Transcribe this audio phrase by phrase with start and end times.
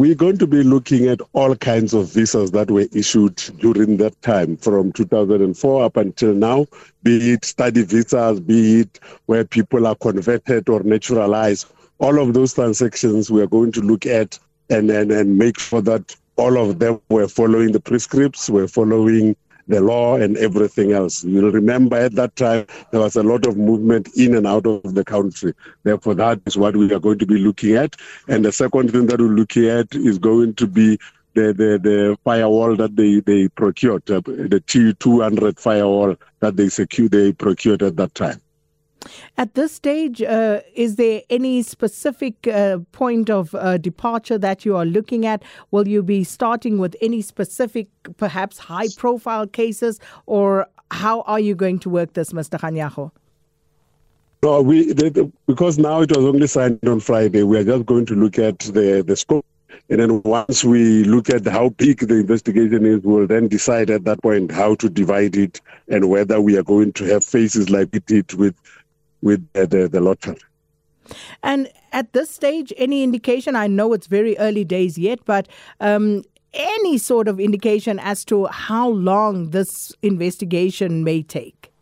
[0.00, 4.18] We're going to be looking at all kinds of visas that were issued during that
[4.22, 6.68] time from 2004 up until now,
[7.02, 11.66] be it study visas, be it where people are converted or naturalized.
[11.98, 14.38] All of those transactions we are going to look at
[14.70, 19.36] and, and, and make sure that all of them were following the prescripts, were following
[19.70, 21.24] the law and everything else.
[21.24, 24.94] You'll remember at that time there was a lot of movement in and out of
[24.94, 25.54] the country.
[25.82, 27.96] Therefore, that is what we are going to be looking at.
[28.28, 30.98] And the second thing that we're looking at is going to be
[31.34, 37.12] the, the, the firewall that they, they procured, uh, the T200 firewall that they secured,
[37.12, 38.40] they procured at that time.
[39.36, 44.76] At this stage, uh, is there any specific uh, point of uh, departure that you
[44.76, 45.42] are looking at?
[45.70, 51.54] Will you be starting with any specific, perhaps high profile cases, or how are you
[51.54, 52.58] going to work this, Mr.
[52.60, 53.10] Kganyago?
[54.42, 54.94] No, we
[55.46, 57.42] because now it was only signed on Friday.
[57.42, 59.44] We are just going to look at the the scope,
[59.90, 64.04] and then once we look at how big the investigation is, we'll then decide at
[64.04, 67.90] that point how to divide it and whether we are going to have phases like
[67.92, 68.54] we did with
[69.22, 70.36] with the, the, the lottery.
[71.42, 73.56] And at this stage, any indication?
[73.56, 75.48] I know it's very early days yet, but
[75.80, 76.22] um,
[76.52, 81.72] any sort of indication as to how long this investigation may take?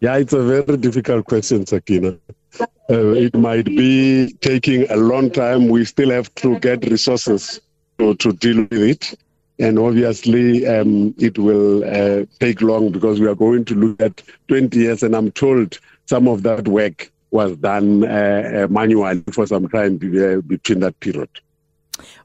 [0.00, 2.16] Yeah, it's a very difficult question, Sakina.
[2.60, 5.68] Uh, it might be taking a long time.
[5.68, 7.60] We still have to get resources
[7.98, 9.18] to, to deal with it.
[9.58, 14.22] And obviously, um, it will uh, take long because we are going to look at
[14.48, 15.02] 20 years.
[15.02, 19.96] And I'm told some of that work was done uh, uh manually for some time
[19.96, 21.28] uh, between that period.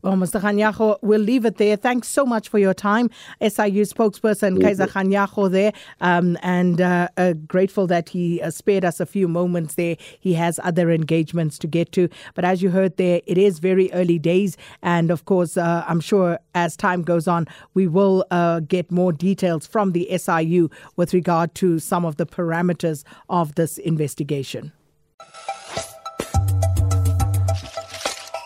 [0.01, 0.41] Well, Mr.
[0.41, 1.75] Kganyago, we'll leave it there.
[1.75, 3.09] Thanks so much for your time.
[3.41, 8.99] SIU spokesperson Kaizer Kganyago there, um, and uh, uh, grateful that he uh, spared us
[8.99, 9.97] a few moments there.
[10.19, 12.09] He has other engagements to get to.
[12.35, 14.57] But as you heard there, it is very early days.
[14.81, 19.11] And of course, uh, I'm sure as time goes on, we will uh, get more
[19.11, 24.71] details from the SIU with regard to some of the parameters of this investigation.